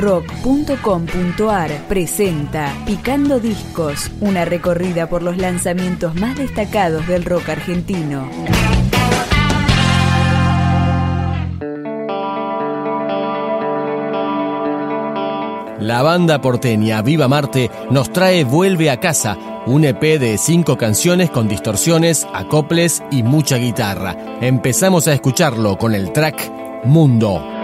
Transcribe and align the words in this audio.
rock.com.ar 0.00 1.70
presenta 1.86 2.72
Picando 2.86 3.38
Discos, 3.38 4.10
una 4.20 4.46
recorrida 4.46 5.08
por 5.08 5.22
los 5.22 5.36
lanzamientos 5.36 6.14
más 6.14 6.38
destacados 6.38 7.06
del 7.06 7.24
rock 7.24 7.50
argentino. 7.50 8.26
La 15.80 16.02
banda 16.02 16.40
porteña 16.40 17.02
Viva 17.02 17.28
Marte 17.28 17.70
nos 17.90 18.12
trae 18.12 18.44
Vuelve 18.44 18.90
a 18.90 19.00
casa, 19.00 19.36
un 19.66 19.84
EP 19.84 20.18
de 20.18 20.38
cinco 20.38 20.78
canciones 20.78 21.30
con 21.30 21.48
distorsiones, 21.48 22.26
acoples 22.32 23.02
y 23.10 23.22
mucha 23.22 23.56
guitarra. 23.56 24.16
Empezamos 24.40 25.08
a 25.08 25.12
escucharlo 25.12 25.76
con 25.76 25.94
el 25.94 26.12
track 26.12 26.84
Mundo. 26.84 27.59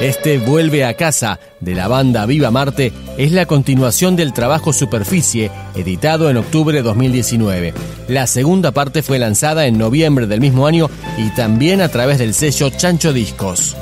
Este 0.00 0.38
Vuelve 0.38 0.86
a 0.86 0.94
casa 0.94 1.38
de 1.60 1.74
la 1.74 1.86
banda 1.86 2.24
Viva 2.24 2.50
Marte 2.50 2.90
es 3.18 3.32
la 3.32 3.44
continuación 3.44 4.16
del 4.16 4.32
trabajo 4.32 4.72
Superficie, 4.72 5.50
editado 5.74 6.30
en 6.30 6.38
octubre 6.38 6.74
de 6.74 6.82
2019. 6.82 7.74
La 8.08 8.26
segunda 8.26 8.70
parte 8.70 9.02
fue 9.02 9.18
lanzada 9.18 9.66
en 9.66 9.76
noviembre 9.76 10.26
del 10.26 10.40
mismo 10.40 10.66
año 10.66 10.88
y 11.18 11.28
también 11.34 11.82
a 11.82 11.88
través 11.90 12.18
del 12.18 12.32
sello 12.32 12.70
Chancho 12.70 13.12
Discos. 13.12 13.76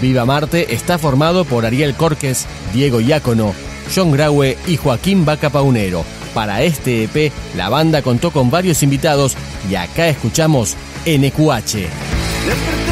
Viva 0.00 0.24
Marte 0.24 0.72
está 0.74 0.98
formado 0.98 1.44
por 1.44 1.66
Ariel 1.66 1.94
Corques, 1.94 2.46
Diego 2.72 3.00
Iácono, 3.00 3.54
John 3.94 4.12
Graue 4.12 4.56
y 4.66 4.76
Joaquín 4.76 5.24
Vaca 5.24 5.50
Paunero. 5.50 6.04
Para 6.32 6.62
este 6.62 7.04
EP, 7.04 7.32
la 7.56 7.68
banda 7.68 8.02
contó 8.02 8.30
con 8.30 8.50
varios 8.50 8.82
invitados 8.82 9.36
y 9.68 9.74
acá 9.74 10.08
escuchamos 10.08 10.76
NQH. 11.04 12.89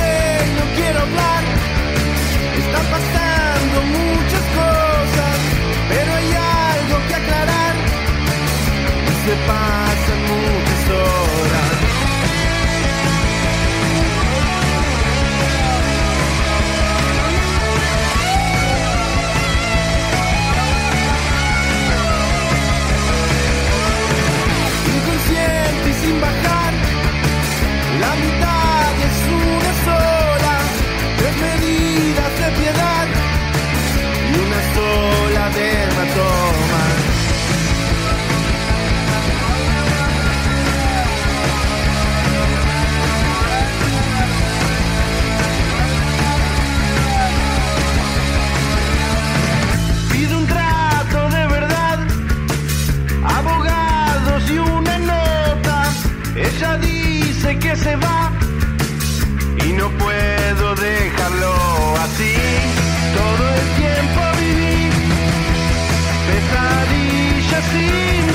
sim 67.71 68.28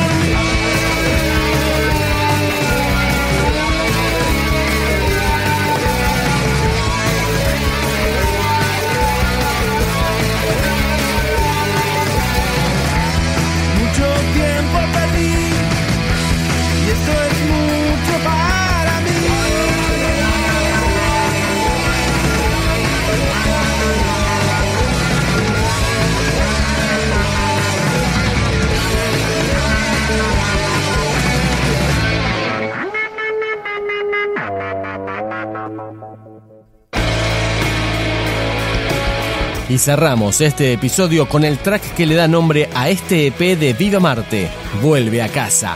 Y 39.73 39.79
cerramos 39.79 40.39
este 40.39 40.71
episodio 40.71 41.27
con 41.27 41.43
el 41.43 41.57
track 41.57 41.95
que 41.95 42.05
le 42.05 42.13
da 42.13 42.27
nombre 42.27 42.69
a 42.75 42.89
este 42.89 43.25
EP 43.25 43.57
de 43.57 43.73
Viva 43.73 43.99
Marte, 43.99 44.47
Vuelve 44.83 45.19
a 45.19 45.29
casa. 45.29 45.75